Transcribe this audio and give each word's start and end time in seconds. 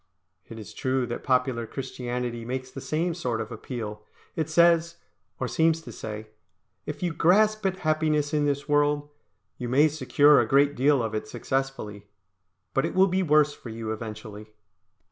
It 0.49 0.57
is 0.57 0.73
true 0.73 1.05
that 1.05 1.23
popular 1.23 1.67
Christianity 1.67 2.43
makes 2.43 2.71
the 2.71 2.81
same 2.81 3.13
sort 3.13 3.39
of 3.39 3.51
appeal. 3.51 4.01
It 4.35 4.49
says, 4.49 4.95
or 5.39 5.47
seems 5.47 5.79
to 5.81 5.91
say, 5.91 6.29
"If 6.87 7.03
you 7.03 7.13
grasp 7.13 7.63
at 7.67 7.77
happiness 7.85 8.33
in 8.33 8.45
this 8.45 8.67
world, 8.67 9.09
you 9.59 9.69
may 9.69 9.87
secure 9.87 10.41
a 10.41 10.47
great 10.47 10.73
deal 10.73 11.03
of 11.03 11.13
it 11.13 11.27
successfully; 11.27 12.07
but 12.73 12.83
it 12.83 12.95
will 12.95 13.05
be 13.09 13.21
worse 13.21 13.53
for 13.53 13.69
you 13.69 13.91
eventually." 13.91 14.47